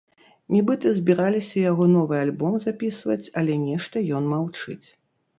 [0.53, 4.87] Нібыта збіраліся яго новы альбом запісваць, але нешта ён маўчыць.